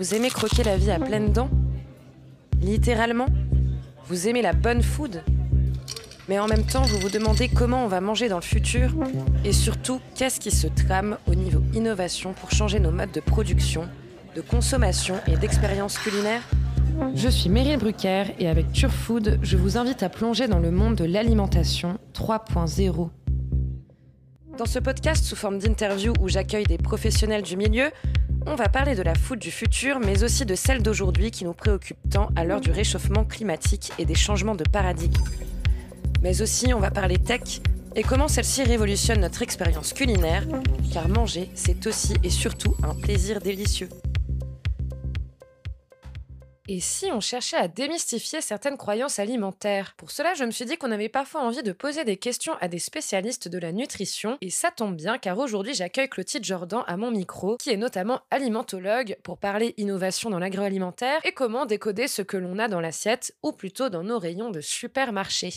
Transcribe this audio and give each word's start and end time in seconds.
Vous 0.00 0.14
aimez 0.14 0.30
croquer 0.30 0.62
la 0.62 0.78
vie 0.78 0.90
à 0.90 0.98
pleines 0.98 1.30
dents? 1.30 1.50
Littéralement? 2.62 3.26
Vous 4.06 4.28
aimez 4.28 4.40
la 4.40 4.54
bonne 4.54 4.82
food? 4.82 5.22
Mais 6.26 6.38
en 6.38 6.46
même 6.46 6.64
temps, 6.64 6.80
vous 6.84 6.98
vous 7.00 7.10
demandez 7.10 7.48
comment 7.48 7.84
on 7.84 7.86
va 7.86 8.00
manger 8.00 8.30
dans 8.30 8.38
le 8.38 8.42
futur 8.42 8.94
Et 9.44 9.52
surtout, 9.52 10.00
qu'est-ce 10.14 10.40
qui 10.40 10.50
se 10.52 10.68
trame 10.68 11.18
au 11.26 11.34
niveau 11.34 11.60
innovation 11.74 12.32
pour 12.32 12.50
changer 12.50 12.80
nos 12.80 12.90
modes 12.90 13.12
de 13.12 13.20
production, 13.20 13.86
de 14.34 14.40
consommation 14.40 15.16
et 15.26 15.36
d'expérience 15.36 15.98
culinaire? 15.98 16.48
Je 17.14 17.28
suis 17.28 17.50
Meryl 17.50 17.78
Brucker 17.78 18.24
et 18.38 18.48
avec 18.48 18.72
Turfood, 18.72 19.38
je 19.42 19.58
vous 19.58 19.76
invite 19.76 20.02
à 20.02 20.08
plonger 20.08 20.48
dans 20.48 20.60
le 20.60 20.70
monde 20.70 20.94
de 20.94 21.04
l'alimentation 21.04 21.98
3.0. 22.14 23.10
Dans 24.56 24.66
ce 24.66 24.78
podcast 24.78 25.24
sous 25.24 25.36
forme 25.36 25.58
d'interview 25.58 26.14
où 26.20 26.28
j'accueille 26.28 26.64
des 26.64 26.78
professionnels 26.78 27.42
du 27.42 27.58
milieu, 27.58 27.90
on 28.46 28.54
va 28.54 28.68
parler 28.68 28.94
de 28.94 29.02
la 29.02 29.14
food 29.14 29.38
du 29.38 29.50
futur, 29.50 30.00
mais 30.00 30.22
aussi 30.22 30.44
de 30.44 30.54
celle 30.54 30.82
d'aujourd'hui 30.82 31.30
qui 31.30 31.44
nous 31.44 31.52
préoccupe 31.52 31.98
tant 32.10 32.28
à 32.36 32.44
l'heure 32.44 32.60
du 32.60 32.70
réchauffement 32.70 33.24
climatique 33.24 33.92
et 33.98 34.04
des 34.04 34.14
changements 34.14 34.54
de 34.54 34.64
paradigme. 34.64 35.22
Mais 36.22 36.42
aussi, 36.42 36.72
on 36.74 36.80
va 36.80 36.90
parler 36.90 37.18
tech 37.18 37.60
et 37.96 38.02
comment 38.02 38.28
celle-ci 38.28 38.62
révolutionne 38.62 39.20
notre 39.20 39.42
expérience 39.42 39.92
culinaire, 39.92 40.46
car 40.92 41.08
manger, 41.08 41.50
c'est 41.54 41.86
aussi 41.86 42.14
et 42.22 42.30
surtout 42.30 42.76
un 42.82 42.94
plaisir 42.94 43.40
délicieux. 43.40 43.88
Et 46.72 46.78
si 46.78 47.06
on 47.06 47.18
cherchait 47.18 47.56
à 47.56 47.66
démystifier 47.66 48.40
certaines 48.40 48.76
croyances 48.76 49.18
alimentaires? 49.18 49.94
Pour 49.96 50.12
cela, 50.12 50.34
je 50.34 50.44
me 50.44 50.52
suis 50.52 50.66
dit 50.66 50.76
qu'on 50.76 50.92
avait 50.92 51.08
parfois 51.08 51.40
envie 51.40 51.64
de 51.64 51.72
poser 51.72 52.04
des 52.04 52.16
questions 52.16 52.52
à 52.60 52.68
des 52.68 52.78
spécialistes 52.78 53.48
de 53.48 53.58
la 53.58 53.72
nutrition, 53.72 54.38
et 54.40 54.50
ça 54.50 54.70
tombe 54.70 54.94
bien 54.94 55.18
car 55.18 55.36
aujourd'hui 55.40 55.74
j'accueille 55.74 56.08
Clotilde 56.08 56.44
Jordan 56.44 56.84
à 56.86 56.96
mon 56.96 57.10
micro, 57.10 57.56
qui 57.56 57.70
est 57.70 57.76
notamment 57.76 58.20
alimentologue, 58.30 59.16
pour 59.24 59.38
parler 59.38 59.74
innovation 59.78 60.30
dans 60.30 60.38
l'agroalimentaire 60.38 61.18
et 61.24 61.32
comment 61.32 61.66
décoder 61.66 62.06
ce 62.06 62.22
que 62.22 62.36
l'on 62.36 62.60
a 62.60 62.68
dans 62.68 62.80
l'assiette, 62.80 63.34
ou 63.42 63.50
plutôt 63.50 63.88
dans 63.88 64.04
nos 64.04 64.20
rayons 64.20 64.50
de 64.50 64.60
supermarché. 64.60 65.50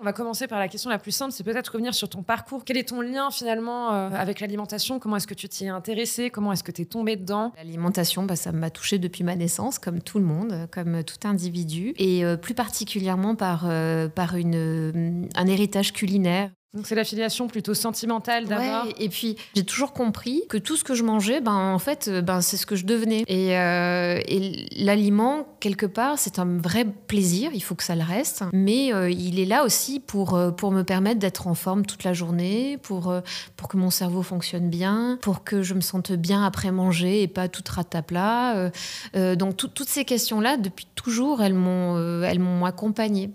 On 0.00 0.04
va 0.04 0.12
commencer 0.12 0.46
par 0.46 0.60
la 0.60 0.68
question 0.68 0.90
la 0.90 0.98
plus 0.98 1.10
simple, 1.10 1.32
c'est 1.32 1.42
peut-être 1.42 1.70
revenir 1.70 1.92
sur 1.92 2.08
ton 2.08 2.22
parcours. 2.22 2.64
Quel 2.64 2.76
est 2.76 2.90
ton 2.90 3.00
lien 3.00 3.32
finalement 3.32 3.92
euh, 3.92 4.10
avec 4.10 4.38
l'alimentation? 4.38 5.00
Comment 5.00 5.16
est-ce 5.16 5.26
que 5.26 5.34
tu 5.34 5.48
t'y 5.48 5.64
es 5.64 5.68
intéressé? 5.68 6.30
Comment 6.30 6.52
est-ce 6.52 6.62
que 6.62 6.70
tu 6.70 6.82
es 6.82 6.84
tombé 6.84 7.16
dedans? 7.16 7.52
L'alimentation, 7.56 8.22
bah, 8.22 8.36
ça 8.36 8.52
m'a 8.52 8.70
touchée 8.70 8.98
depuis 9.00 9.24
ma 9.24 9.34
naissance, 9.34 9.80
comme 9.80 10.00
tout 10.00 10.20
le 10.20 10.24
monde, 10.24 10.68
comme 10.70 11.02
tout 11.02 11.26
individu, 11.26 11.94
et 11.96 12.24
euh, 12.24 12.36
plus 12.36 12.54
particulièrement 12.54 13.34
par, 13.34 13.64
euh, 13.64 14.08
par 14.08 14.36
une, 14.36 15.28
un 15.34 15.46
héritage 15.48 15.92
culinaire. 15.92 16.50
Donc 16.74 16.86
c'est 16.86 16.94
l'affiliation 16.94 17.48
plutôt 17.48 17.72
sentimentale 17.72 18.46
d'abord. 18.46 18.84
Ouais, 18.84 18.94
et 18.98 19.08
puis 19.08 19.36
j'ai 19.56 19.64
toujours 19.64 19.94
compris 19.94 20.42
que 20.50 20.58
tout 20.58 20.76
ce 20.76 20.84
que 20.84 20.94
je 20.94 21.02
mangeais, 21.02 21.40
ben 21.40 21.54
en 21.54 21.78
fait, 21.78 22.08
euh, 22.08 22.20
ben 22.20 22.42
c'est 22.42 22.58
ce 22.58 22.66
que 22.66 22.76
je 22.76 22.84
devenais. 22.84 23.24
Et, 23.26 23.56
euh, 23.56 24.20
et 24.28 24.66
l'aliment 24.76 25.46
quelque 25.60 25.86
part, 25.86 26.18
c'est 26.18 26.38
un 26.38 26.58
vrai 26.58 26.84
plaisir. 26.84 27.52
Il 27.54 27.62
faut 27.62 27.74
que 27.74 27.82
ça 27.82 27.96
le 27.96 28.02
reste, 28.02 28.44
mais 28.52 28.92
euh, 28.92 29.10
il 29.10 29.40
est 29.40 29.46
là 29.46 29.64
aussi 29.64 29.98
pour 29.98 30.38
pour 30.58 30.70
me 30.70 30.82
permettre 30.82 31.18
d'être 31.18 31.46
en 31.46 31.54
forme 31.54 31.86
toute 31.86 32.04
la 32.04 32.12
journée, 32.12 32.76
pour 32.82 33.14
pour 33.56 33.68
que 33.68 33.78
mon 33.78 33.88
cerveau 33.88 34.22
fonctionne 34.22 34.68
bien, 34.68 35.18
pour 35.22 35.44
que 35.44 35.62
je 35.62 35.72
me 35.72 35.80
sente 35.80 36.12
bien 36.12 36.44
après 36.44 36.70
manger 36.70 37.22
et 37.22 37.28
pas 37.28 37.48
tout 37.48 37.64
ratapla. 37.66 38.70
donc 39.14 39.56
toutes 39.56 39.88
ces 39.88 40.04
questions 40.04 40.40
là, 40.40 40.58
depuis 40.58 40.86
toujours, 40.94 41.40
elles 41.42 41.54
m'ont 41.54 42.22
elles 42.22 42.40
m'ont 42.40 42.66
accompagnée 42.66 43.30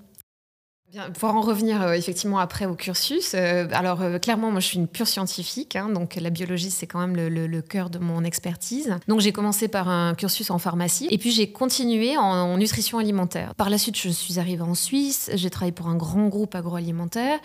pour 1.20 1.30
en 1.30 1.42
revenir 1.42 1.82
euh, 1.82 1.94
effectivement 1.94 2.40
après 2.40 2.66
au 2.66 2.76
cursus, 2.76 3.34
euh, 3.34 3.68
alors 3.72 4.02
euh, 4.02 4.20
clairement, 4.20 4.52
moi 4.52 4.60
je 4.60 4.68
suis 4.68 4.78
une 4.78 4.88
pure 4.88 5.08
scientifique, 5.08 5.76
hein, 5.76 5.90
donc 5.90 6.16
la 6.16 6.30
biologie 6.30 6.72
c'est 6.72 6.88
quand 6.88 7.00
même 7.00 7.16
le, 7.16 7.62
cœur 7.62 7.90
de 7.90 8.00
mon 8.00 8.24
expertise. 8.24 8.96
Donc 9.08 9.22
j'ai 9.22 9.32
commencé 9.32 9.68
par 9.68 9.88
un 9.90 10.16
cursus 10.16 10.52
en 10.52 10.60
pharmacie 10.60 11.08
et 11.10 11.18
puis 11.18 11.32
j'ai 11.32 11.52
continué 11.52 12.18
en, 12.18 12.58
nutrition 12.58 13.00
alimentaire. 13.00 13.56
Par 13.56 13.70
la 13.70 13.78
suite, 13.78 13.98
je 13.98 14.10
suis 14.10 14.38
arrivée 14.38 14.62
en 14.62 14.76
Suisse, 14.76 15.32
j'ai 15.34 15.50
travaillé 15.50 15.72
pour 15.72 15.88
un 15.88 15.96
grand 15.96 16.28
groupe 16.28 16.56
agroalimentaire 16.56 17.40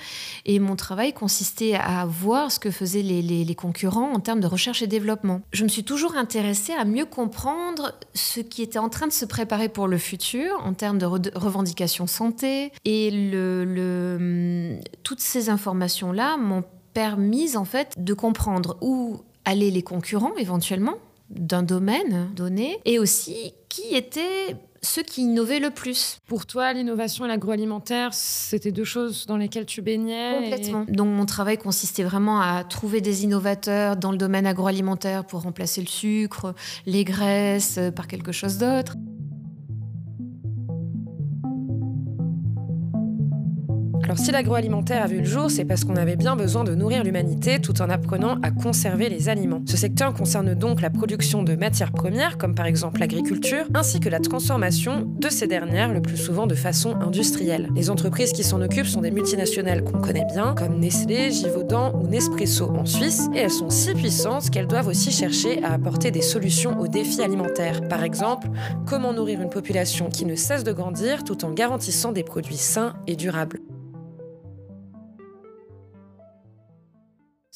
et 0.45 0.59
mon 0.59 0.77
travail 0.77 1.13
consistait 1.13 1.75
à 1.75 2.05
voir 2.05 2.51
ce 2.53 2.59
que 2.59 2.71
faisaient 2.71 3.03
les, 3.03 3.23
les 3.23 3.55
concurrents 3.55 4.13
en 4.13 4.21
termes 4.21 4.41
de 4.41 4.47
recherche 4.47 4.83
et 4.83 4.87
développement. 4.87 5.41
Je 5.53 5.65
me 5.65 5.69
suis 5.69 5.85
toujours 5.85 6.17
intéressée 6.17 6.73
à 6.73 6.85
mieux 6.85 7.07
comprendre 7.07 7.95
ce 8.15 8.41
qui 8.41 8.63
était 8.63 8.79
en 8.79 8.89
train 8.89 9.07
de 9.07 9.13
se 9.13 9.25
préparer 9.25 9.69
pour 9.69 9.87
le 9.87 9.99
futur 9.99 10.61
en 10.65 10.75
termes 10.75 10.99
de 10.99 11.07
revendications 11.07 12.07
santé 12.07 12.73
et 12.85 13.11
le 13.11 13.38
le, 13.39 14.79
toutes 15.03 15.21
ces 15.21 15.51
informations-là 15.51 16.37
m'ont 16.37 16.65
permis 16.95 17.57
en 17.57 17.65
fait 17.65 17.95
de 17.97 18.15
comprendre 18.15 18.77
où 18.81 19.21
allaient 19.45 19.71
les 19.71 19.83
concurrents 19.83 20.37
éventuellement 20.37 20.97
d'un 21.31 21.63
domaine 21.63 22.31
donné 22.35 22.79
et 22.85 22.99
aussi 22.99 23.53
qui 23.69 23.95
étaient 23.95 24.57
ceux 24.83 25.03
qui 25.03 25.23
innovaient 25.23 25.59
le 25.59 25.71
plus. 25.71 26.19
Pour 26.27 26.47
toi, 26.47 26.73
l'innovation 26.73 27.25
et 27.25 27.29
l'agroalimentaire, 27.29 28.15
c'était 28.15 28.73
deux 28.73 28.85
choses 28.85 29.27
dans 29.27 29.37
lesquelles 29.37 29.67
tu 29.67 29.83
baignais 29.83 30.39
Complètement. 30.41 30.85
Donc 30.89 31.09
mon 31.09 31.27
travail 31.27 31.59
consistait 31.59 32.05
vraiment 32.05 32.41
à 32.41 32.65
trouver 32.65 33.01
des 33.01 33.25
innovateurs 33.25 33.97
dans 33.97 34.13
le 34.13 34.19
domaine 34.19 34.47
agroalimentaire 34.47 35.25
pour 35.25 35.43
remplacer 35.43 35.81
le 35.81 35.89
sucre, 35.89 36.55
les 36.87 37.05
graisses 37.05 37.77
euh, 37.79 37.91
par 37.91 38.07
quelque 38.07 38.33
chose 38.33 38.59
d'autre. 38.59 38.95
Alors 44.09 44.17
si 44.17 44.33
l'agroalimentaire 44.33 45.03
a 45.03 45.07
vu 45.07 45.19
le 45.19 45.27
jour, 45.27 45.51
c'est 45.51 45.67
parce 45.67 45.85
qu'on 45.85 45.97
avait 45.97 46.17
bien 46.17 46.35
besoin 46.35 46.65
de 46.65 46.75
nourrir 46.75 47.05
l'humanité 47.05 47.61
tout 47.61 47.83
en 47.83 47.91
apprenant 47.91 48.39
à 48.41 48.51
conserver 48.51 49.11
les 49.11 49.29
aliments. 49.29 49.61
Ce 49.67 49.77
secteur 49.77 50.15
concerne 50.15 50.55
donc 50.55 50.81
la 50.81 50.89
production 50.89 51.43
de 51.43 51.55
matières 51.55 51.93
premières, 51.93 52.39
comme 52.39 52.55
par 52.55 52.65
exemple 52.65 53.01
l'agriculture, 53.01 53.67
ainsi 53.75 54.01
que 54.01 54.09
la 54.09 54.19
transformation 54.19 55.07
de 55.21 55.29
ces 55.29 55.47
dernières, 55.47 55.93
le 55.93 56.01
plus 56.01 56.17
souvent 56.17 56.47
de 56.47 56.55
façon 56.55 56.97
industrielle. 57.03 57.69
Les 57.77 57.91
entreprises 57.91 58.33
qui 58.33 58.45
s'en 58.45 58.63
occupent 58.63 58.87
sont 58.87 59.03
des 59.03 59.11
multinationales 59.11 59.85
qu'on 59.85 60.01
connaît 60.01 60.27
bien, 60.33 60.55
comme 60.55 60.79
Nestlé, 60.79 61.31
Givaudan 61.31 61.93
ou 62.01 62.07
Nespresso 62.07 62.71
en 62.71 62.87
Suisse, 62.87 63.29
et 63.35 63.41
elles 63.41 63.51
sont 63.51 63.69
si 63.69 63.93
puissantes 63.93 64.49
qu'elles 64.49 64.69
doivent 64.69 64.89
aussi 64.89 65.11
chercher 65.11 65.63
à 65.63 65.75
apporter 65.75 66.11
des 66.11 66.23
solutions 66.23 66.81
aux 66.81 66.89
défis 66.89 67.21
alimentaires. 67.21 67.87
Par 67.91 68.03
exemple, 68.03 68.49
comment 68.87 69.13
nourrir 69.13 69.43
une 69.43 69.51
population 69.51 70.09
qui 70.09 70.25
ne 70.25 70.35
cesse 70.35 70.65
de 70.65 70.73
grandir 70.73 71.25
tout 71.25 71.45
en 71.45 71.51
garantissant 71.51 72.11
des 72.11 72.25
produits 72.25 72.57
sains 72.57 72.95
et 73.07 73.15
durables. 73.15 73.61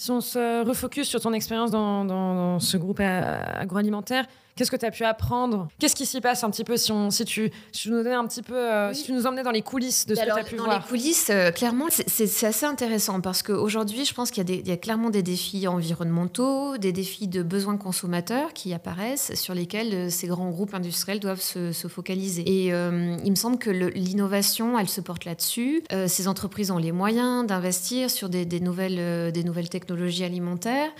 Si 0.02 0.10
on 0.10 0.20
se 0.20 0.64
refocus 0.66 1.06
sur 1.06 1.20
ton 1.20 1.32
expérience 1.32 1.70
dans, 1.70 2.58
ce 2.58 2.76
groupe 2.76 2.98
agroalimentaire, 2.98 4.26
Qu'est-ce 4.54 4.70
que 4.70 4.76
tu 4.76 4.84
as 4.84 4.90
pu 4.90 5.04
apprendre? 5.04 5.68
Qu'est-ce 5.78 5.96
qui 5.96 6.04
s'y 6.04 6.20
passe 6.20 6.44
un 6.44 6.50
petit 6.50 6.64
peu 6.64 6.76
si, 6.76 6.92
on, 6.92 7.10
si, 7.10 7.24
tu, 7.24 7.50
nous 7.86 8.02
donnais 8.02 8.14
un 8.14 8.26
petit 8.26 8.42
peu, 8.42 8.54
euh, 8.54 8.92
si 8.92 9.04
tu 9.04 9.12
nous 9.12 9.26
emmenais 9.26 9.42
dans 9.42 9.50
les 9.50 9.62
coulisses 9.62 10.06
de 10.06 10.14
ce 10.14 10.20
que 10.20 10.26
tu 10.26 10.30
as 10.30 10.44
pu 10.44 10.56
voir? 10.56 10.68
Dans 10.68 10.74
les 10.74 10.82
coulisses, 10.82 11.30
euh, 11.30 11.50
clairement, 11.50 11.86
c'est 11.88 12.44
assez 12.44 12.66
intéressant 12.66 13.22
parce 13.22 13.42
qu'aujourd'hui, 13.42 14.04
je 14.04 14.12
pense 14.12 14.30
qu'il 14.30 14.48
y, 14.48 14.68
y, 14.68 14.72
a 14.72 14.76
clairement 14.76 15.08
des 15.08 15.22
défis 15.22 15.66
environnementaux, 15.66 16.76
des 16.76 16.92
défis 16.92 17.28
de 17.28 17.42
besoins 17.42 17.78
consommateurs 17.78 18.52
qui 18.52 18.74
apparaissent 18.74 19.34
sur 19.34 19.54
lesquels 19.54 19.94
euh, 19.94 20.10
ces 20.10 20.26
grands 20.26 20.50
groupes 20.50 20.74
industriels 20.74 21.20
doivent 21.20 21.41
se, 21.41 21.72
focaliser. 21.88 22.42
Et 22.42 22.68
il 22.68 23.30
me 23.30 23.34
semble 23.34 23.58
que 23.58 23.70
l'innovation, 23.70 24.78
elle 24.78 24.88
se 24.88 25.00
porte 25.00 25.24
là-dessus. 25.24 25.82
ces 26.06 26.28
entreprises 26.28 26.70
ont 26.70 26.78
les 26.78 26.92
moyens 26.92 27.46
d'investir 27.46 28.10
sur 28.10 28.28
des, 28.28 28.44
des 28.44 28.60
nouvelles, 28.60 29.32
des 29.32 29.44
nouvelles 29.44 29.68
technologies 29.68 30.24
alimentaires. 30.24 30.91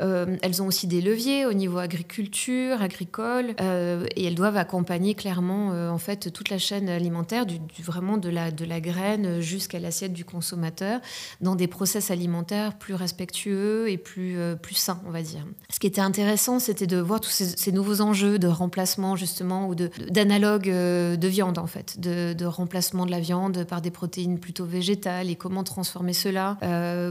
Euh, 0.00 0.36
elles 0.42 0.62
ont 0.62 0.66
aussi 0.66 0.86
des 0.86 1.00
leviers 1.00 1.46
au 1.46 1.52
niveau 1.52 1.78
agriculture, 1.78 2.82
agricole, 2.82 3.54
euh, 3.60 4.06
et 4.16 4.24
elles 4.24 4.34
doivent 4.34 4.56
accompagner 4.56 5.14
clairement 5.14 5.72
euh, 5.72 5.90
en 5.90 5.98
fait 5.98 6.32
toute 6.32 6.50
la 6.50 6.58
chaîne 6.58 6.88
alimentaire, 6.88 7.46
du, 7.46 7.58
vraiment 7.82 8.16
de 8.16 8.28
la, 8.28 8.50
de 8.50 8.64
la 8.64 8.80
graine 8.80 9.40
jusqu'à 9.40 9.80
l'assiette 9.80 10.12
du 10.12 10.24
consommateur, 10.24 11.00
dans 11.40 11.56
des 11.56 11.66
process 11.66 12.10
alimentaires 12.10 12.78
plus 12.78 12.94
respectueux 12.94 13.90
et 13.90 13.98
plus, 13.98 14.36
plus 14.62 14.74
sains, 14.74 15.00
on 15.06 15.10
va 15.10 15.22
dire. 15.22 15.44
Ce 15.70 15.78
qui 15.78 15.86
était 15.86 16.00
intéressant, 16.00 16.58
c'était 16.58 16.86
de 16.86 16.98
voir 16.98 17.20
tous 17.20 17.30
ces, 17.30 17.72
nouveaux 17.72 18.00
enjeux 18.00 18.38
de 18.38 18.48
remplacement 18.48 19.16
justement 19.16 19.68
ou 19.68 19.74
d'analogue 19.74 20.68
de, 20.68 21.16
de, 21.16 21.28
viande 21.28 21.58
en 21.58 21.66
fait, 21.66 22.00
de, 22.00 22.32
de, 22.32 22.44
remplacement 22.44 23.04
de 23.04 23.10
la 23.10 23.20
viande 23.20 23.64
par 23.64 23.82
des 23.82 23.90
protéines 23.90 24.38
plutôt 24.38 24.64
végétales 24.64 25.28
et 25.28 25.36
comment 25.36 25.64
transformer 25.64 26.12
cela 26.12 26.56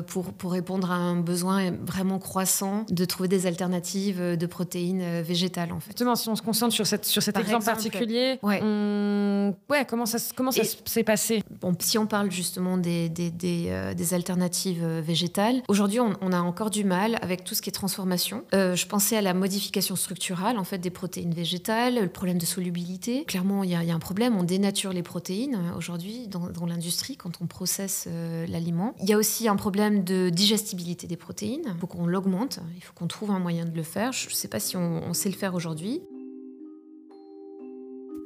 pour, 0.08 0.34
pour 0.34 0.52
répondre 0.52 0.92
à 0.92 0.96
un 0.96 1.18
besoin 1.18 1.72
vraiment 1.86 2.20
croissant 2.20 2.77
de 2.90 3.06
trouver 3.06 3.28
des 3.28 3.46
alternatives 3.46 4.38
de 4.38 4.46
protéines 4.46 5.02
euh, 5.02 5.22
végétales 5.22 5.72
en 5.72 5.80
fait. 5.80 5.92
Justement, 5.92 6.16
si 6.16 6.30
on 6.30 6.36
se 6.36 6.42
concentre 6.42 6.74
sur, 6.74 6.86
cette, 6.88 7.06
sur 7.06 7.22
cet 7.22 7.38
exemple, 7.38 7.66
particulier, 7.66 8.40
ouais. 8.44 8.62
ouais. 9.70 9.86
comment 9.88 10.06
ça, 10.06 10.18
comment 10.36 10.52
ça 10.52 10.64
s'est 10.86 11.04
passé? 11.04 11.44
Bon, 11.62 11.76
Si 11.80 11.98
on 11.98 12.08
parle 12.08 12.32
justement 12.32 12.78
des, 12.78 13.10
des, 13.10 13.32
des, 13.32 13.68
euh, 13.70 13.94
alternatives 14.12 14.84
euh, 14.84 15.02
végétales, 15.02 15.62
aujourd'hui 15.68 16.00
on, 16.00 16.32
a 16.32 16.40
encore 16.40 16.70
du 16.70 16.84
mal 16.84 17.18
avec 17.22 17.44
tout 17.44 17.56
ce 17.56 17.62
qui 17.62 17.70
est 17.70 17.74
transformation. 17.74 18.44
je 18.54 18.86
pensais 18.86 19.18
à 19.18 19.22
la 19.22 19.34
modification 19.34 19.96
structurale 19.96 20.58
en 20.58 20.64
fait 20.64 20.78
des 20.78 20.90
protéines 20.90 21.34
végétales, 21.34 21.96
le 22.02 22.10
problème 22.10 22.38
de 22.38 22.46
solubilité. 22.46 23.24
Clairement, 23.26 23.64
il 23.64 23.72
y, 23.72 23.76
a 23.76 23.80
un 23.80 24.00
problème, 24.00 24.36
on 24.38 24.44
dénature 24.44 24.94
les 24.94 25.04
protéines 25.04 25.58
aujourd'hui 25.78 26.28
dans, 26.28 26.48
dans 26.50 26.66
l'industrie 26.66 27.18
quand 27.18 27.32
on 27.42 27.48
processe 27.48 28.08
l'aliment. 28.48 28.94
Il 29.02 29.10
y 29.10 29.14
a 29.14 29.18
aussi 29.18 29.48
un 29.48 29.56
problème 29.56 30.04
de 30.04 30.30
digestibilité 30.30 31.08
des 31.08 31.18
protéines, 31.18 31.62
il 31.66 31.80
faut 31.80 31.88
qu'on 31.88 32.06
l'augmente 32.06 32.60
il 32.76 32.82
faut 32.82 32.94
qu'on 32.94 33.08
trouve 33.08 33.32
un 33.32 33.40
moyen 33.40 33.66
de 33.66 33.76
le 33.76 33.84
faire. 33.84 34.12
Je 34.12 34.28
ne 34.28 34.34
sais 34.34 34.48
pas 34.48 34.60
si 34.60 34.78
on, 34.78 35.14
sait 35.14 35.30
le 35.30 35.36
faire 35.36 35.56
aujourd'hui. 35.56 36.02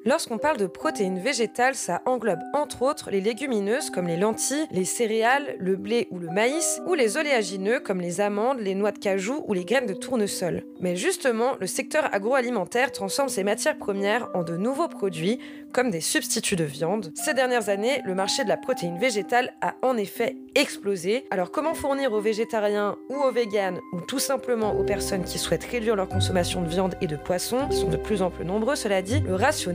Lorsqu'on 0.03 0.39
parle 0.39 0.57
de 0.57 0.65
protéines 0.65 1.19
végétales, 1.19 1.75
ça 1.75 2.01
englobe 2.07 2.39
entre 2.53 2.81
autres 2.81 3.11
les 3.11 3.21
légumineuses 3.21 3.91
comme 3.91 4.07
les 4.07 4.17
lentilles, 4.17 4.65
les 4.71 4.83
céréales, 4.83 5.55
le 5.59 5.75
blé 5.75 6.07
ou 6.09 6.17
le 6.17 6.29
maïs, 6.29 6.81
ou 6.87 6.95
les 6.95 7.17
oléagineux 7.17 7.79
comme 7.79 8.01
les 8.01 8.19
amandes, 8.19 8.59
les 8.59 8.73
noix 8.73 8.91
de 8.91 8.97
cajou 8.97 9.43
ou 9.47 9.53
les 9.53 9.63
graines 9.63 9.85
de 9.85 9.93
tournesol. 9.93 10.63
Mais 10.79 10.95
justement, 10.95 11.51
le 11.59 11.67
secteur 11.67 12.09
agroalimentaire 12.15 12.91
transforme 12.91 13.29
ces 13.29 13.43
matières 13.43 13.77
premières 13.77 14.29
en 14.33 14.41
de 14.41 14.57
nouveaux 14.57 14.87
produits, 14.87 15.39
comme 15.71 15.91
des 15.91 16.01
substituts 16.01 16.55
de 16.55 16.63
viande. 16.63 17.11
Ces 17.15 17.35
dernières 17.35 17.69
années, 17.69 18.01
le 18.03 18.15
marché 18.15 18.43
de 18.43 18.49
la 18.49 18.57
protéine 18.57 18.97
végétale 18.97 19.53
a 19.61 19.75
en 19.83 19.97
effet 19.97 20.35
explosé. 20.55 21.25
Alors 21.29 21.51
comment 21.51 21.75
fournir 21.75 22.11
aux 22.11 22.19
végétariens 22.19 22.97
ou 23.09 23.15
aux 23.15 23.31
véganes, 23.31 23.79
ou 23.93 24.01
tout 24.01 24.19
simplement 24.19 24.73
aux 24.73 24.83
personnes 24.83 25.23
qui 25.23 25.37
souhaitent 25.37 25.63
réduire 25.63 25.95
leur 25.95 26.09
consommation 26.09 26.63
de 26.63 26.67
viande 26.67 26.95
et 27.01 27.07
de 27.07 27.15
poisson, 27.15 27.67
qui 27.69 27.77
sont 27.77 27.89
de 27.89 27.97
plus 27.97 28.23
en 28.23 28.31
plus 28.31 28.45
nombreux 28.45 28.75
cela 28.75 29.03
dit, 29.03 29.19
le 29.21 29.35
ratio 29.35 29.71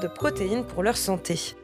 de 0.00 0.08
protéines 0.08 0.64
pour 0.64 0.82
leur 0.82 0.96
santé 0.96 1.54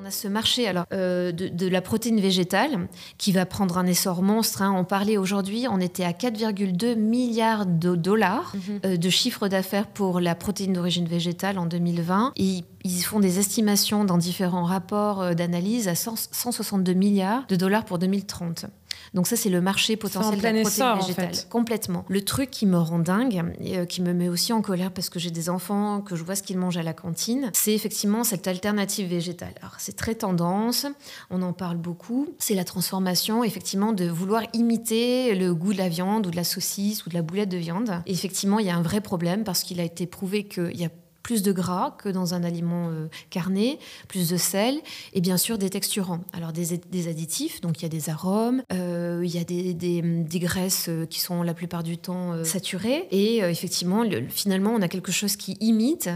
on 0.00 0.06
a 0.06 0.10
ce 0.10 0.28
marché 0.28 0.66
alors 0.66 0.84
euh, 0.92 1.32
de, 1.32 1.68
la 1.68 1.80
protéine 1.80 2.20
végétale 2.20 2.88
qui 3.18 3.32
va 3.32 3.46
prendre 3.46 3.78
un 3.78 3.86
essor 3.86 4.22
monstre. 4.22 4.62
Hein. 4.62 4.74
On 4.76 4.84
parlait 4.84 5.16
aujourd'hui, 5.16 5.66
on 5.70 5.80
était 5.80 6.04
à 6.04 6.12
4,2 6.12 6.96
milliards 6.96 7.66
de 7.66 7.94
dollars 7.94 8.54
mhm. 8.54 8.80
euh, 8.84 8.96
de 8.96 9.10
chiffre 9.10 9.48
d'affaires 9.48 9.86
pour 9.86 10.20
la 10.20 10.34
protéine 10.34 10.72
d'origine 10.72 11.06
végétale 11.06 11.58
en 11.58 11.66
2020. 11.66 12.32
Et 12.36 12.64
ils 12.84 13.02
font 13.02 13.20
des 13.20 13.38
estimations 13.38 14.04
dans 14.04 14.18
différents 14.18 14.64
rapports 14.64 15.22
euh, 15.22 15.34
d'analyse 15.34 15.88
à 15.88 15.94
162 15.94 16.92
milliards 16.94 17.46
de 17.48 17.56
dollars 17.56 17.84
pour 17.84 17.98
2030. 17.98 18.66
Donc 19.14 19.26
ça, 19.26 19.36
c'est 19.36 19.48
le 19.48 19.60
marché 19.60 19.96
potentiel 19.96 20.38
de 20.38 20.42
la 20.42 20.62
protéine 20.62 20.96
végétale. 20.96 21.32
Complètement. 21.48 22.04
Le 22.08 22.22
truc 22.22 22.50
qui 22.50 22.66
me 22.66 22.78
rend 22.78 22.98
dingue, 22.98 23.42
et 23.60 23.78
euh, 23.78 23.84
qui 23.84 24.02
me 24.02 24.12
met 24.12 24.28
aussi 24.28 24.52
en 24.52 24.62
colère 24.62 24.92
parce 24.92 25.10
que 25.10 25.18
j'ai 25.18 25.30
des 25.30 25.48
enfants, 25.48 26.00
que 26.00 26.16
je 26.16 26.22
vois 26.22 26.36
ce 26.36 26.42
qu'ils 26.42 26.58
mangent 26.58 26.76
à 26.76 26.82
la 26.82 26.92
cantine, 26.92 27.50
c'est 27.52 27.74
effectivement 27.74 28.24
cette 28.24 28.46
alternative 28.46 29.08
végétale. 29.08 29.54
Alors 29.60 29.74
c'est 29.78 29.96
très 29.96 30.14
tendance, 30.14 30.86
on 31.30 31.42
en 31.42 31.52
parle 31.52 31.76
beaucoup. 31.76 32.28
C'est 32.38 32.54
la 32.54 32.64
transformation, 32.64 33.42
effectivement, 33.44 33.92
de 33.92 34.06
vouloir 34.06 34.42
imiter 34.52 35.34
le 35.34 35.54
goût 35.54 35.72
de 35.72 35.78
la 35.78 35.88
viande 35.88 36.26
ou 36.26 36.30
de 36.30 36.36
la 36.36 36.44
saucisse 36.44 37.06
ou 37.06 37.10
de 37.10 37.14
la 37.14 37.22
boulette 37.22 37.48
de 37.48 37.56
viande. 37.56 38.02
Et 38.06 38.12
effectivement, 38.12 38.58
il 38.58 38.66
y 38.66 38.70
a 38.70 38.76
un 38.76 38.82
vrai 38.82 39.00
problème 39.00 39.44
parce 39.44 39.62
qu'il 39.62 39.80
a 39.80 39.84
été 39.84 40.06
prouvé 40.06 40.44
qu'il 40.44 40.76
y 40.76 40.84
a 40.84 40.90
plus 41.22 41.42
de 41.42 41.52
gras 41.52 41.92
que 41.98 42.08
dans 42.08 42.34
un 42.34 42.44
aliment 42.44 42.88
euh, 42.90 43.08
carné, 43.30 43.78
plus 44.08 44.28
de 44.28 44.36
sel 44.36 44.80
et 45.12 45.20
bien 45.20 45.36
sûr 45.36 45.58
des 45.58 45.70
texturants. 45.70 46.20
Alors 46.32 46.52
des, 46.52 46.72
additifs, 47.08 47.60
donc 47.60 47.80
il 47.80 47.82
y 47.82 47.86
a 47.86 47.88
des 47.88 48.10
arômes, 48.10 48.62
euh, 48.72 49.22
il 49.24 49.34
y 49.34 49.38
a 49.38 49.44
des, 49.44 50.40
graisses 50.40 50.88
euh, 50.88 51.06
qui 51.06 51.20
sont 51.20 51.42
la 51.42 51.54
plupart 51.54 51.82
du 51.82 51.98
temps 51.98 52.44
saturées 52.44 53.06
et 53.10 53.38
effectivement 53.38 54.04
finalement 54.28 54.72
on 54.72 54.80
a 54.80 54.88
quelque 54.88 55.12
chose 55.12 55.36
qui 55.36 55.56
imite 55.60 56.08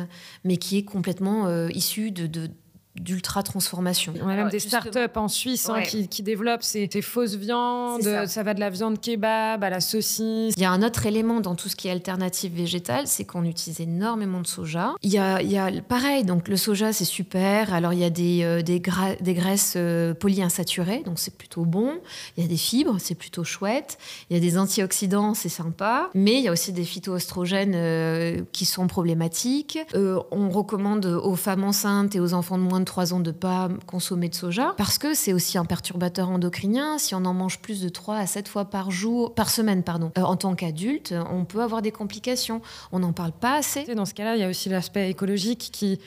mais 0.45 0.57
qui 0.57 0.79
est 0.79 0.83
complètement 0.85 1.69
issu 1.69 2.11
de 2.11 2.49
d'ultra 2.97 3.43
transformation. 3.43 4.15
On 4.23 4.29
a 4.29 4.37
même 4.37 4.51
des 4.51 4.61
startups 4.61 5.17
en 5.17 5.27
Suisse 5.27 5.69
hein, 5.69 5.83
qui, 5.83 6.07
qui, 6.07 6.23
développent 6.23 6.63
ces, 6.63 6.89
fausses 7.03 7.35
viandes. 7.35 8.03
Ça. 8.03 8.43
va 8.45 8.55
de 8.55 8.61
la 8.61 8.71
viande 8.71 9.01
kebab 9.01 9.65
à 9.65 9.71
la 9.71 9.81
saucisse. 9.81 10.55
Il 10.57 10.63
y 10.63 10.65
a 10.65 10.71
un 10.71 10.83
autre 10.83 11.05
élément 11.05 11.41
dans 11.41 11.57
tout 11.57 11.69
ce 11.69 11.75
qui 11.75 11.89
est 11.89 11.91
alternative 11.91 12.55
végétale, 12.55 13.09
c'est 13.09 13.25
qu'on 13.25 13.45
utilise 13.45 13.81
énormément 13.81 14.41
de 14.41 14.47
soja. 14.47 14.95
Il 15.03 15.11
y 15.11 15.19
a, 15.19 15.43
il 15.43 15.51
y 15.51 15.59
a 15.59 15.71
pareil, 15.83 16.23
donc 16.25 16.47
le 16.47 16.57
soja 16.57 16.93
c'est 16.93 17.05
super. 17.05 17.75
Alors 17.75 17.93
il 17.93 17.99
y 17.99 18.05
a 18.05 18.11
des, 18.11 18.45
euh, 18.45 18.63
des, 18.63 18.81
des, 19.21 19.35
graisses 19.35 19.75
euh, 19.77 20.15
polyinsaturées, 20.15 21.03
donc 21.05 21.19
c'est 21.19 21.37
plutôt 21.37 21.65
bon. 21.65 21.99
Il 22.37 22.45
y 22.45 22.47
a 22.47 22.49
des 22.49 22.57
fibres, 22.57 22.97
c'est 23.01 23.17
plutôt 23.17 23.43
chouette. 23.43 23.99
Il 24.31 24.35
y 24.35 24.37
a 24.37 24.41
des 24.41 24.57
antioxydants, 24.57 25.35
c'est 25.35 25.49
sympa. 25.49 26.11
Mais 26.15 26.35
il 26.35 26.45
y 26.45 26.49
a 26.49 26.53
aussi 26.53 26.73
des 26.73 26.85
phytoestrogènes 26.85 27.75
euh, 27.75 28.43
qui 28.53 28.67
sont 28.67 28.87
problématiques. 28.87 29.81
on 29.95 30.49
recommande 30.51 31.07
aux 31.07 31.35
femmes 31.35 31.65
enceintes 31.65 32.15
et 32.15 32.21
aux 32.21 32.35
enfants 32.35 32.57
de 32.57 32.63
moins 32.63 32.81
de 32.81 32.84
3 32.85 33.15
ans 33.15 33.21
de 33.21 33.31
ne 33.31 33.37
pas 33.37 33.69
consommer 33.87 34.29
de 34.29 34.35
soja, 34.35 34.75
parce 34.77 34.99
que 34.99 35.15
c'est 35.15 35.33
aussi 35.33 35.59
un 35.59 35.65
perturbateur 35.65 36.29
endocrinien. 36.31 36.99
Si 36.99 37.15
on 37.15 37.25
en 37.25 37.35
mange 37.35 37.59
plus 37.61 37.81
de 37.81 37.89
3 37.89 38.17
à 38.17 38.27
7 38.27 38.49
fois 38.49 38.67
par 38.67 38.91
jour, 38.91 39.35
par 39.35 39.51
semaine, 39.51 39.83
pardon, 39.83 40.13
euh, 40.19 40.23
en 40.23 40.37
tant 40.37 40.55
qu'adulte, 40.55 41.15
on 41.31 41.45
peut 41.45 41.63
avoir 41.63 41.83
des 41.83 41.93
complications. 41.93 42.61
On 42.93 43.01
n'en 43.01 43.13
parle 43.13 43.33
pas 43.33 43.55
assez. 43.57 43.85
Dans 43.95 44.05
ce 44.05 44.15
cas-là, 44.15 44.37
il 44.37 44.41
y 44.41 44.45
a 44.45 44.49
aussi 44.49 44.69
l'aspect 44.69 45.11
écologique 45.11 45.71
qui, 45.73 45.99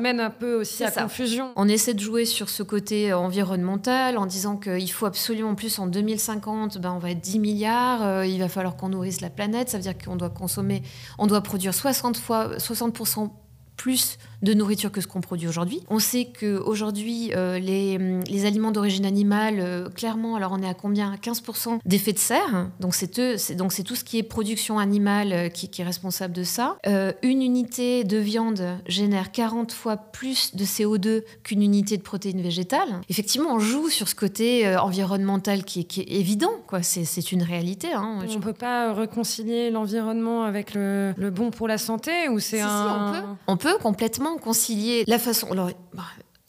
mène 0.00 0.20
un 0.20 0.30
peu 0.30 0.60
aussi 0.60 0.84
à 0.84 0.90
confusion. 0.90 1.52
On 1.56 1.68
essaie 1.68 1.94
de 1.94 2.00
jouer 2.00 2.24
sur 2.24 2.48
ce 2.48 2.62
côté 2.62 3.12
environnemental 3.12 4.18
en 4.18 4.26
disant 4.26 4.56
qu'il 4.56 4.90
faut 4.90 5.06
absolument 5.06 5.54
plus 5.54 5.78
en 5.78 5.86
2050, 5.86 6.78
ben 6.78 6.92
on 6.92 6.98
va 6.98 7.10
être 7.10 7.20
10 7.20 7.38
milliards, 7.38 8.02
euh, 8.02 8.26
il 8.26 8.38
va 8.38 8.48
falloir 8.48 8.76
qu'on 8.76 8.90
nourrisse 8.90 9.20
la 9.20 9.30
planète, 9.30 9.68
ça 9.68 9.78
veut 9.78 9.82
dire 9.82 9.96
qu'on 9.96 10.16
doit 10.16 10.30
consommer, 10.30 10.82
on 11.18 11.26
doit 11.26 11.40
produire 11.40 11.74
60 11.74 12.16
fois 12.16 12.56
60% 12.56 13.30
plus 13.78 14.18
de 14.42 14.54
nourriture 14.54 14.92
que 14.92 15.00
ce 15.00 15.06
qu'on 15.06 15.20
produit 15.20 15.48
aujourd'hui. 15.48 15.80
On 15.88 15.98
sait 15.98 16.28
qu'aujourd'hui, 16.38 17.32
euh, 17.34 17.58
les, 17.58 17.98
les, 17.98 18.44
aliments 18.44 18.70
d'origine 18.70 19.04
animale, 19.04 19.56
euh, 19.58 19.88
clairement, 19.88 20.36
alors 20.36 20.52
on 20.52 20.62
est 20.62 20.68
à 20.68 20.74
combien? 20.74 21.14
15% 21.16 21.78
d'effet 21.84 22.12
de 22.12 22.18
serre. 22.18 22.68
Donc 22.80 22.94
c'est 22.94 23.08
donc 23.56 23.72
c'est 23.72 23.82
tout 23.82 23.96
ce 23.96 24.04
qui 24.04 24.18
est 24.18 24.22
production 24.22 24.78
animale 24.78 25.32
euh, 25.32 25.48
qui, 25.48 25.70
est 25.80 25.84
responsable 25.84 26.34
de 26.34 26.44
ça. 26.44 26.76
une 27.22 27.42
unité 27.42 28.04
de 28.04 28.18
viande 28.18 28.62
génère 28.86 29.32
40 29.32 29.72
fois 29.72 29.96
plus 29.96 30.54
de 30.54 30.64
CO2 30.64 31.22
qu'une 31.42 31.62
unité 31.62 31.96
de 31.96 32.02
protéines 32.02 32.42
végétales. 32.42 33.00
Effectivement, 33.08 33.54
on 33.54 33.58
joue 33.58 33.88
sur 33.88 34.08
ce 34.08 34.14
côté 34.14 34.76
environnemental 34.76 35.64
qui, 35.64 35.80
est 35.80 36.12
évident. 36.12 36.52
Quoi. 36.66 36.82
C'est, 36.82 37.32
une 37.32 37.42
réalité. 37.42 37.92
Hein. 37.92 38.20
On 38.22 38.34
ne 38.34 38.40
peut 38.40 38.52
pas 38.52 38.92
réconcilier 38.92 39.70
l'environnement 39.70 40.44
avec 40.44 40.74
le, 40.74 41.14
bon 41.30 41.50
pour 41.50 41.68
la 41.68 41.78
santé 41.78 42.28
ou 42.28 42.38
c'est 42.40 42.60
un... 42.60 43.08
on, 43.08 43.12
peut. 43.12 43.26
on 43.46 43.56
peut 43.56 43.67
complètement 43.76 44.38
concilier 44.38 45.04
la 45.06 45.18
façon. 45.18 45.50
Alors, 45.50 45.70
bah, 45.94 46.04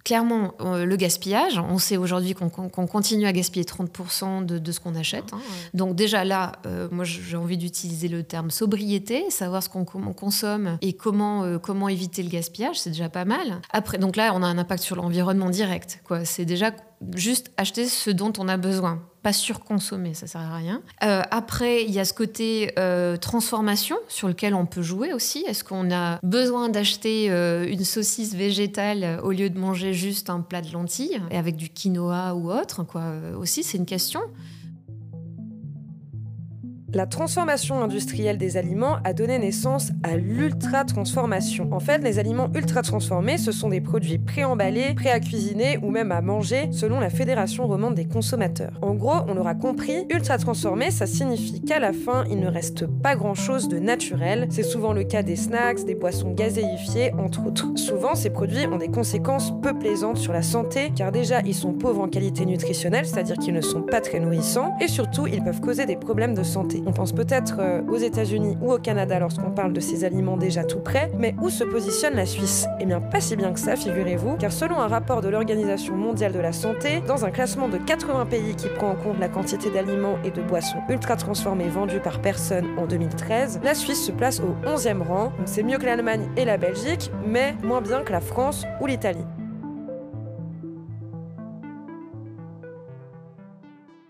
clairement, 0.10 0.56
euh, 0.62 0.86
le 0.86 0.96
gaspillage, 0.96 1.60
on 1.60 1.78
sait 1.78 1.96
aujourd'hui 1.96 2.34
qu'on 2.34 2.50
continue 2.88 3.28
à 3.28 3.32
gaspiller 3.32 3.64
30% 3.64 4.44
de, 4.44 4.72
ce 4.72 4.80
qu'on 4.80 4.96
achète. 4.96 5.26
Ah, 5.32 5.38
Donc 5.76 5.96
déjà 5.96 6.24
là, 6.24 6.54
euh, 6.66 6.88
moi 6.92 7.06
j'ai 7.06 7.38
envie 7.38 7.58
d'utiliser 7.58 8.08
le 8.08 8.24
terme 8.24 8.50
sobriété, 8.50 9.30
savoir 9.30 9.62
ce 9.62 9.70
qu'on 9.70 9.86
consomme 9.86 10.80
et 10.82 10.94
comment, 10.94 11.44
euh, 11.44 11.60
comment 11.60 11.90
éviter 11.90 12.24
le 12.24 12.30
gaspillage, 12.30 12.80
c'est 12.80 12.90
déjà 12.90 13.10
pas 13.10 13.26
mal. 13.26 13.62
Après, 13.72 14.00
donc 14.00 14.16
là, 14.16 14.32
on 14.34 14.42
a 14.42 14.48
un 14.48 14.58
impact 14.58 14.82
sur 14.82 14.96
l'environnement 14.96 15.52
direct. 15.52 16.02
C'est 16.24 16.46
déjà 16.46 16.72
juste 17.16 17.52
acheter 17.58 17.88
ce 17.88 18.10
dont 18.10 18.34
on 18.40 18.48
a 18.48 18.58
besoin 18.58 19.04
pas 19.22 19.34
surconsommer, 19.34 20.14
ça 20.14 20.28
sert 20.28 20.42
à 20.42 20.56
rien. 20.56 20.82
Euh, 21.04 21.22
après, 21.32 21.84
il 21.84 21.92
y 21.92 22.00
a 22.00 22.06
ce 22.06 22.14
côté 22.14 22.72
euh, 22.80 23.18
transformation 23.18 23.98
sur 24.08 24.28
lequel 24.28 24.54
on 24.54 24.66
peut 24.66 24.82
jouer 24.82 25.14
aussi. 25.14 25.44
Est-ce 25.48 25.64
qu'on 25.64 25.92
a 25.92 26.20
besoin 26.24 26.70
d'acheter 26.70 27.30
euh, 27.30 27.68
une 27.68 27.84
saucisse 27.84 28.34
végétale 28.34 29.20
au 29.24 29.32
lieu 29.32 29.50
de 29.50 29.60
manger 29.60 29.94
juste 29.94 30.30
un 30.30 30.40
plat 30.40 30.62
de 30.62 30.72
lentilles 30.72 31.22
et 31.32 31.38
avec 31.38 31.56
du 31.58 31.70
quinoa 31.70 32.34
ou 32.36 32.52
autre 32.52 32.84
quoi 32.84 33.04
Aussi, 33.38 33.64
c'est 33.64 33.78
une 33.78 33.86
question. 33.86 34.22
La 36.94 37.06
transformation 37.06 37.84
industrielle 37.84 38.40
des 38.40 38.58
aliments 38.58 38.98
a 39.04 39.14
donné 39.14 39.38
naissance 39.38 39.92
à 40.02 40.18
l'ultra-transformation. 40.18 41.70
En 41.72 41.80
fait, 41.80 42.00
les 42.00 42.18
aliments 42.18 42.50
ultra-transformés, 42.56 43.38
ce 43.38 43.52
sont 43.52 43.70
des 43.70 43.80
produits 43.80 44.18
préemballés, 44.18 44.96
prêts 44.96 45.12
à 45.12 45.20
cuisiner 45.20 45.78
ou 45.84 45.92
même 45.92 46.12
à 46.12 46.22
manger, 46.22 46.70
selon 46.72 47.00
la 47.00 47.12
Fédération 47.12 47.68
romande 47.68 47.94
des 47.94 48.06
consommateurs. 48.06 48.74
En 48.82 48.96
gros, 48.96 49.18
on 49.28 49.36
l'aura 49.36 49.54
compris, 49.54 50.08
ultra-transformé, 50.10 50.90
ça 50.90 51.06
signifie 51.06 51.62
qu'à 51.62 51.80
la 51.80 51.94
fin, 51.94 52.24
il 52.32 52.40
ne 52.40 52.48
reste 52.48 52.88
pas 52.88 53.16
grand-chose 53.16 53.68
de 53.68 53.78
naturel. 53.78 54.48
C'est 54.50 54.64
souvent 54.64 54.94
le 54.94 55.04
cas 55.04 55.22
des 55.22 55.36
snacks, 55.36 55.86
des 55.86 55.96
boissons 55.96 56.32
gazéifiées, 56.32 57.14
entre 57.20 57.46
autres. 57.46 57.68
Souvent, 57.76 58.16
ces 58.16 58.32
produits 58.32 58.66
ont 58.66 58.78
des 58.78 58.90
conséquences 58.90 59.54
peu 59.62 59.78
plaisantes 59.78 60.18
sur 60.18 60.34
la 60.34 60.42
santé, 60.42 60.92
car 60.96 61.12
déjà, 61.12 61.42
ils 61.42 61.54
sont 61.54 61.74
pauvres 61.74 62.02
en 62.02 62.08
qualité 62.08 62.48
nutritionnelle, 62.48 63.06
c'est-à-dire 63.06 63.38
qu'ils 63.38 63.54
ne 63.54 63.62
sont 63.62 63.84
pas 63.84 64.02
très 64.02 64.20
nourrissants, 64.20 64.76
et 64.82 64.88
surtout, 64.88 65.28
ils 65.28 65.44
peuvent 65.44 65.62
causer 65.62 65.86
des 65.86 65.96
problèmes 65.96 66.34
de 66.34 66.44
santé. 66.44 66.79
On 66.86 66.92
pense 66.92 67.12
peut-être 67.12 67.58
euh, 67.60 67.82
aux 67.90 67.98
États-Unis 67.98 68.58
ou 68.62 68.72
au 68.72 68.78
Canada 68.78 69.20
lorsqu'on 69.20 69.52
parle 69.52 69.74
de 69.74 69.80
ces 69.80 70.04
aliments 70.04 70.38
déjà 70.38 70.64
tout 70.64 70.80
prêts, 70.80 71.12
mais 71.18 71.36
où 71.42 71.50
se 71.50 71.64
positionne 71.64 72.16
la 72.16 72.26
Suisse? 72.26 72.68
Eh 72.80 72.86
bien, 72.86 73.02
pas 73.02 73.22
si 73.22 73.36
bien 73.36 73.54
que 73.54 73.60
ça, 73.60 73.76
figurez-vous, 73.76 74.38
car 74.38 74.52
selon 74.52 74.80
un 74.80 74.88
rapport 74.88 75.22
de 75.22 75.30
l'Organisation 75.30 75.96
mondiale 75.96 76.32
de 76.32 76.40
la 76.40 76.54
santé, 76.54 77.02
dans 77.08 77.26
un 77.26 77.32
classement 77.32 77.70
de 77.70 77.78
80 77.78 78.26
pays 78.26 78.56
qui 78.56 78.68
prend 78.68 78.92
en 78.92 78.96
compte 78.96 79.20
la 79.20 79.30
quantité 79.30 79.70
d'aliments 79.70 80.18
et 80.24 80.32
de 80.32 80.42
boissons 80.42 80.80
ultra 80.90 81.16
transformés 81.16 81.70
vendus 81.70 82.00
par 82.00 82.22
personne 82.22 82.66
en 82.78 82.86
2013, 82.86 83.62
la 83.64 83.74
Suisse 83.74 84.06
se 84.06 84.12
place 84.12 84.40
au 84.40 84.56
11e 84.68 85.02
rang. 85.02 85.32
C'est 85.46 85.64
mieux 85.64 85.78
que 85.78 85.86
l'Allemagne 85.86 86.28
et 86.38 86.46
la 86.46 86.58
Belgique, 86.58 87.12
mais 87.26 87.56
moins 87.64 87.82
bien 87.82 88.02
que 88.02 88.12
la 88.12 88.22
France 88.22 88.66
ou 88.82 88.86
l'Italie. 88.86 89.26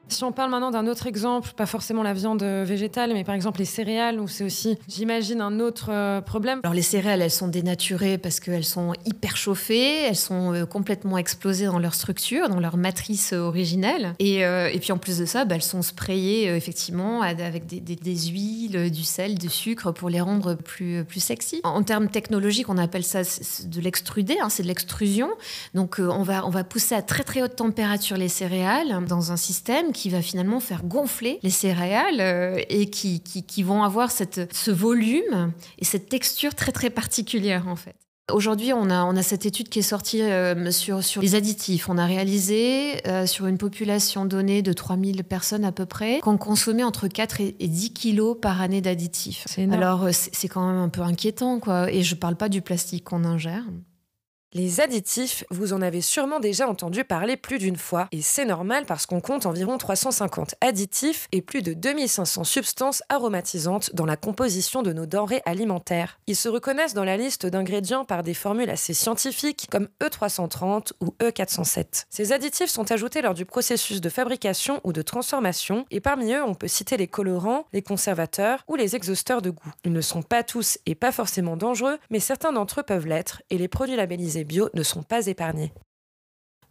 Si 0.09 0.23
on 0.23 0.31
parle 0.31 0.51
maintenant 0.51 0.71
d'un 0.71 0.87
autre 0.87 1.07
exemple, 1.07 1.51
pas 1.55 1.65
forcément 1.65 2.03
la 2.03 2.13
viande 2.13 2.43
végétale, 2.43 3.13
mais 3.13 3.23
par 3.23 3.35
exemple 3.35 3.59
les 3.59 3.65
céréales, 3.65 4.19
où 4.19 4.27
c'est 4.27 4.43
aussi, 4.43 4.77
j'imagine, 4.87 5.41
un 5.41 5.59
autre 5.59 5.89
euh, 5.89 6.21
problème. 6.21 6.59
Alors 6.63 6.73
les 6.73 6.81
céréales, 6.81 7.21
elles 7.21 7.31
sont 7.31 7.47
dénaturées 7.47 8.17
parce 8.17 8.39
qu'elles 8.39 8.65
sont 8.65 8.93
hyper 9.05 9.37
chauffées, 9.37 10.03
elles 10.03 10.15
sont 10.15 10.53
euh, 10.53 10.65
complètement 10.65 11.17
explosées 11.17 11.65
dans 11.65 11.79
leur 11.79 11.93
structure, 11.93 12.49
dans 12.49 12.59
leur 12.59 12.77
matrice 12.77 13.33
originelle. 13.33 14.15
Et, 14.19 14.45
euh, 14.45 14.69
et 14.71 14.79
puis 14.79 14.91
en 14.91 14.97
plus 14.97 15.17
de 15.17 15.25
ça, 15.25 15.45
bah, 15.45 15.55
elles 15.55 15.61
sont 15.61 15.81
sprayées 15.81 16.55
effectivement 16.55 17.21
avec 17.21 17.65
des, 17.65 17.79
des, 17.79 18.17
huiles, 18.27 18.91
du 18.91 19.03
sel, 19.03 19.37
du 19.37 19.49
sucre 19.49 19.91
pour 19.91 20.09
les 20.09 20.21
rendre 20.21 20.55
plus, 20.55 21.03
plus 21.05 21.19
sexy. 21.19 21.61
En, 21.63 21.83
termes 21.83 22.09
technologiques, 22.09 22.69
on 22.69 22.77
appelle 22.77 23.03
ça 23.03 23.21
de 23.23 23.81
l'extrudé, 23.81 24.37
hein, 24.41 24.49
c'est 24.49 24.63
de 24.63 24.67
l'extrusion. 24.67 25.29
Donc 25.73 25.97
on, 25.99 26.23
va, 26.23 26.45
on 26.45 26.49
va 26.49 26.63
pousser 26.63 26.95
à 26.95 27.01
très 27.01 27.23
très 27.23 27.41
haute 27.41 27.55
température 27.55 28.17
les 28.17 28.29
céréales 28.29 29.05
dans 29.07 29.31
un 29.31 29.37
système 29.37 29.91
va 30.07 30.21
finalement 30.21 30.61
faire 30.61 30.85
gonfler 30.85 31.39
les 31.43 31.49
céréales 31.49 32.63
et 32.69 32.89
qui, 32.89 33.19
qui, 33.19 33.43
qui 33.43 33.63
vont 33.63 33.83
avoir 33.83 34.11
cette, 34.11 34.53
ce 34.55 34.71
volume 34.71 35.51
et 35.79 35.83
cette 35.83 36.07
texture 36.07 36.55
très 36.55 36.71
très 36.71 36.89
particulière 36.89 37.67
en 37.67 37.75
fait. 37.75 37.95
Aujourd'hui, 38.31 38.73
on 38.73 38.89
a, 38.89 39.03
on 39.03 39.15
a 39.15 39.23
cette 39.23 39.45
étude 39.45 39.69
qui 39.69 39.79
est 39.79 39.83
sortie 39.83 40.21
euh, 40.21 40.71
sur, 40.71 41.03
sur 41.03 41.21
les 41.21 41.35
additifs. 41.35 41.89
On 41.89 41.97
a 41.97 42.05
réalisé 42.05 43.05
euh, 43.07 43.25
sur 43.25 43.47
une 43.47 43.57
population 43.57 44.25
donnée 44.25 44.61
de 44.61 44.73
3000 44.73 45.23
personnes 45.23 45.65
à 45.65 45.71
peu 45.71 45.85
près 45.85 46.19
qu'on 46.19 46.37
consommait 46.37 46.83
entre 46.83 47.07
4 47.07 47.41
et 47.41 47.67
10 47.67 47.93
kilos 47.93 48.37
par 48.39 48.61
année 48.61 48.81
d'additifs. 48.81 49.45
Alors, 49.71 50.05
euh, 50.05 50.11
c'est 50.11 50.47
quand 50.47 50.67
même 50.67 50.81
un 50.81 50.89
peu 50.89 51.01
inquiétant, 51.01 51.59
quoi. 51.59 51.91
Et 51.91 52.03
je 52.03 52.15
ne 52.15 52.19
parle 52.19 52.35
pas 52.35 52.49
du 52.49 52.61
plastique 52.61 53.05
qu'on 53.05 53.23
ingère. 53.23 53.63
Les 54.53 54.81
additifs, 54.81 55.43
vous 55.51 55.73
en 55.73 55.81
avez 55.83 56.01
sûrement 56.01 56.39
déjà 56.39 56.67
entendu 56.67 57.03
parler 57.03 57.37
plus 57.37 57.59
d'une 57.59 57.75
fois, 57.75 58.07
et 58.11 58.23
c'est 58.23 58.45
normal 58.45 58.87
parce 58.87 59.05
qu'on 59.05 59.21
compte 59.21 59.45
environ 59.45 59.77
350 59.77 60.55
additifs 60.59 61.27
et 61.31 61.43
plus 61.43 61.61
de 61.61 61.73
2500 61.73 62.45
substances 62.45 63.03
aromatisantes 63.09 63.93
dans 63.93 64.07
la 64.07 64.17
composition 64.17 64.81
de 64.81 64.91
nos 64.91 65.05
denrées 65.05 65.43
alimentaires. 65.45 66.19
Ils 66.25 66.35
se 66.35 66.49
reconnaissent 66.49 66.95
dans 66.95 67.03
la 67.03 67.15
liste 67.15 67.45
d'ingrédients 67.45 68.05
par 68.05 68.23
des 68.23 68.33
formules 68.33 68.71
assez 68.71 68.95
scientifiques 68.95 69.67
comme 69.69 69.87
E330 70.01 70.93
ou 70.99 71.13
E407. 71.21 72.05
Ces 72.09 72.31
additifs 72.31 72.71
sont 72.71 72.91
ajoutés 72.91 73.21
lors 73.21 73.35
du 73.35 73.45
processus 73.45 74.01
de 74.01 74.09
fabrication 74.09 74.81
ou 74.83 74.93
de 74.93 75.03
transformation, 75.03 75.85
et 75.91 75.99
parmi 75.99 76.33
eux 76.33 76.43
on 76.43 76.55
peut 76.55 76.67
citer 76.67 76.97
les 76.97 77.07
colorants, 77.07 77.67
les 77.71 77.83
conservateurs 77.83 78.63
ou 78.67 78.73
les 78.73 78.95
exhausteurs 78.95 79.43
de 79.43 79.51
goût. 79.51 79.71
Ils 79.85 79.93
ne 79.93 80.01
sont 80.01 80.23
pas 80.23 80.41
tous 80.41 80.79
et 80.87 80.95
pas 80.95 81.11
forcément 81.11 81.55
dangereux, 81.55 81.99
mais 82.09 82.19
certains 82.19 82.51
d'entre 82.51 82.79
eux 82.79 82.83
peuvent 82.83 83.05
l'être, 83.05 83.43
et 83.51 83.59
les 83.59 83.67
produits 83.67 83.95
labellisés 83.95 84.38
bio 84.43 84.69
ne 84.73 84.83
sont 84.83 85.03
pas 85.03 85.27
épargnés. 85.27 85.71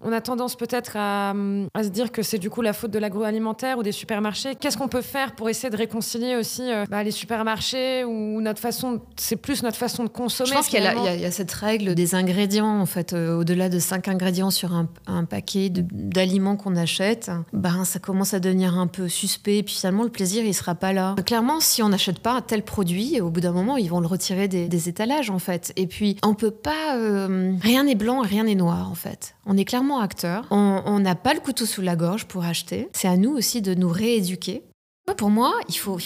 On 0.00 0.12
a 0.12 0.20
tendance 0.20 0.54
peut-être 0.54 0.96
à, 0.96 1.34
se 1.82 1.88
dire 1.88 2.12
que 2.12 2.22
c'est 2.22 2.38
du 2.38 2.50
coup 2.50 2.62
la 2.62 2.72
faute 2.72 2.92
de 2.92 3.00
l'agroalimentaire 3.00 3.78
ou 3.78 3.82
des 3.82 3.90
supermarchés. 3.90 4.54
Qu'est-ce 4.54 4.78
qu'on 4.78 4.86
peut 4.86 5.02
faire 5.02 5.34
pour 5.34 5.48
essayer 5.48 5.70
de 5.70 5.76
réconcilier 5.76 6.36
aussi 6.36 6.62
euh, 6.72 6.84
bah, 6.88 7.02
les 7.02 7.10
supermarchés 7.10 8.04
ou 8.04 8.40
notre 8.40 8.60
façon, 8.60 9.00
c'est 9.16 9.36
plus 9.36 9.64
notre 9.64 9.76
façon 9.76 10.04
de 10.04 10.08
consommer. 10.08 10.50
Je 10.50 10.54
pense 10.54 10.68
qu'il 10.68 10.82
y, 10.82 10.86
a 10.86 11.30
cette 11.32 11.50
règle 11.50 11.96
des 11.96 12.14
ingrédients 12.14 12.80
en 12.80 12.86
fait, 12.86 13.12
euh, 13.12 13.38
au-delà 13.38 13.68
de 13.68 13.80
cinq 13.80 14.06
ingrédients 14.06 14.50
sur 14.50 14.72
un, 14.72 14.88
paquet 15.24 15.68
d'aliments 15.70 16.56
qu'on 16.56 16.76
achète, 16.76 17.30
ben 17.52 17.84
ça 17.84 17.98
commence 17.98 18.34
à 18.34 18.40
devenir 18.40 18.78
un 18.78 18.86
peu 18.86 19.08
suspect. 19.08 19.58
Et 19.58 19.62
puis 19.64 19.74
finalement 19.74 20.04
le 20.04 20.10
plaisir 20.10 20.44
il 20.44 20.54
sera 20.54 20.76
pas 20.76 20.92
là. 20.92 21.16
Clairement, 21.26 21.58
si 21.58 21.82
on 21.82 21.88
n'achète 21.88 22.20
pas 22.20 22.32
un 22.34 22.40
tel 22.40 22.62
produit, 22.62 23.20
au 23.20 23.30
bout 23.30 23.40
d'un 23.40 23.52
moment 23.52 23.76
ils 23.76 23.90
vont 23.90 24.00
le 24.00 24.06
retirer 24.06 24.46
des, 24.46 24.88
étalages 24.88 25.30
en 25.30 25.40
fait. 25.40 25.72
Et 25.74 25.88
puis 25.88 26.16
on 26.22 26.34
peut 26.34 26.52
pas, 26.52 26.96
euh, 26.96 27.52
rien 27.60 27.82
n'est 27.82 27.96
blanc, 27.96 28.20
rien 28.20 28.44
n'est 28.44 28.54
noir 28.54 28.88
en 28.90 28.94
fait. 28.94 29.34
On 29.44 29.56
est 29.56 29.64
clairement 29.64 29.87
acteur. 29.96 30.44
On 30.50 30.98
n'a 31.00 31.14
pas 31.14 31.32
le 31.32 31.40
couteau 31.40 31.64
sous 31.64 31.80
la 31.80 31.96
gorge 31.96 32.26
pour 32.26 32.44
acheter. 32.44 32.88
C'est 32.92 33.08
à 33.08 33.16
nous 33.16 33.30
aussi 33.30 33.62
de 33.62 33.74
nous 33.74 33.88
rééduquer 33.88 34.64
pour 35.14 35.30
moi, 35.30 35.54
il 35.68 35.76
faut, 35.76 35.98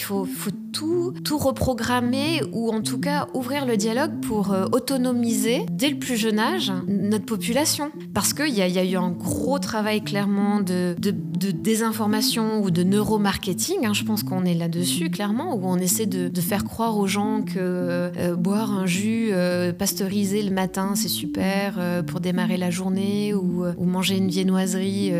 tout, 0.73 1.39
reprogrammer 1.39 2.43
ou 2.53 2.71
en 2.71 2.83
tout 2.83 2.99
cas 2.99 3.29
ouvrir 3.35 3.67
le 3.67 3.77
dialogue 3.77 4.21
pour 4.21 4.53
euh, 4.53 4.67
autonomiser 4.73 5.65
dès 5.71 5.91
le 5.91 5.99
plus 5.99 6.17
jeune 6.17 6.39
âge 6.39 6.73
notre 6.87 7.25
population. 7.25 7.91
Parce 8.15 8.33
qu'il 8.33 8.55
y, 8.55 8.62
a, 8.62 8.69
y 8.69 8.79
a 8.79 8.85
eu 8.85 8.97
un 8.97 9.11
gros 9.11 9.59
travail 9.59 10.03
clairement 10.03 10.61
de, 10.61 10.95
désinformation 11.51 12.63
ou 12.63 12.71
de 12.71 12.83
neuromarketing, 12.83 13.87
hein, 13.87 13.93
je 13.93 14.05
pense 14.05 14.23
qu'on 14.23 14.45
est 14.45 14.55
là-dessus 14.55 15.11
clairement, 15.11 15.55
où 15.55 15.63
on 15.65 15.77
essaie 15.77 16.07
de, 16.07 16.29
de, 16.29 16.41
faire 16.41 16.65
croire 16.65 16.99
aux 16.99 17.07
gens 17.07 17.43
que 17.43 17.53
euh, 17.59 18.37
boire 18.37 18.73
un 18.73 18.87
jus 18.87 19.31
euh, 19.33 19.73
pasteurisé 19.73 20.43
le 20.43 20.51
matin 20.51 20.95
c'est 20.95 21.09
super 21.09 22.03
pour 22.07 22.21
démarrer 22.21 22.57
la 22.57 22.71
journée 22.71 23.35
ou, 23.35 23.65
ou 23.65 23.85
manger 23.85 24.17
une 24.17 24.29
viennoiserie 24.29 25.13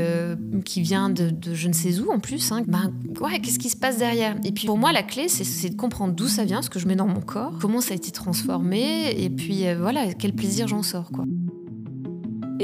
qui 0.65 0.81
vient 0.83 1.11
de, 1.11 1.33
je 1.53 1.69
ne 1.69 1.73
sais 1.73 1.99
où 2.01 2.11
en 2.11 2.19
plus. 2.19 2.53
Hein. 2.53 2.63
Ben, 2.67 2.93
ouais, 3.21 3.41
qu'est-ce 3.41 3.59
qui 3.59 3.71
se 3.71 3.77
passe 3.77 3.99
derrière? 3.99 4.37
Et 4.45 4.53
puis 4.53 4.67
pour 4.67 4.79
moi, 4.79 4.93
la 4.93 5.03
clé, 5.03 5.29
c'est 5.29 5.69
de 5.69 5.77
comprendre 5.77 6.15
d'où 6.15 6.29
ça 6.29 6.45
vient, 6.45 6.63
ce 6.63 6.71
que 6.71 6.79
je 6.79 6.87
mets 6.87 6.97
dans 6.97 7.07
mon 7.07 7.21
corps, 7.21 7.59
comment 7.61 7.81
ça 7.81 7.93
a 7.93 7.97
été 7.97 8.11
transformé, 8.11 9.11
et 9.23 9.31
puis 9.31 9.67
euh, 9.67 9.77
voilà, 9.79 10.13
quel 10.15 10.33
plaisir 10.33 10.69
j'en 10.69 10.83
sors. 10.83 11.11
quoi. 11.11 11.25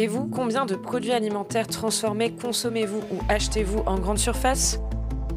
Et 0.01 0.07
vous, 0.07 0.29
combien 0.29 0.65
de 0.65 0.77
produits 0.77 1.11
alimentaires 1.11 1.67
transformés 1.67 2.31
consommez-vous 2.31 3.01
ou 3.11 3.19
achetez-vous 3.29 3.81
en 3.85 3.99
grande 3.99 4.19
surface? 4.19 4.79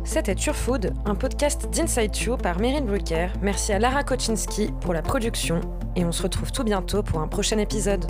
C'était 0.04 0.36
Turfood, 0.36 0.94
un 1.04 1.16
podcast 1.16 1.68
d'Inside 1.72 2.16
You 2.16 2.38
par 2.38 2.60
Meryl 2.60 2.86
Brucker. 2.86 3.30
Merci 3.42 3.74
à 3.74 3.80
Lara 3.80 4.04
Koczynski 4.04 4.70
pour 4.82 4.94
la 4.94 5.02
production 5.02 5.62
et 5.96 6.06
on 6.06 6.12
se 6.12 6.22
retrouve 6.22 6.52
tout 6.52 6.64
bientôt 6.64 7.02
pour 7.02 7.22
un 7.22 7.28
prochain 7.28 7.58
épisode. 7.58 8.06